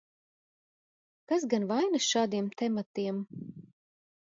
Kas 1.33 1.45
gan 1.51 1.67
vainas 1.73 2.09
šādiem 2.15 2.49
tematiem? 2.63 3.23